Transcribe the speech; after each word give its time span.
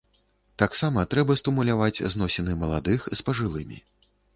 Таксама 0.61 1.03
трэба 1.11 1.37
стымуляваць 1.43 2.03
зносіны 2.17 2.59
маладых 2.67 3.11
з 3.19 3.23
пажылымі. 3.31 3.77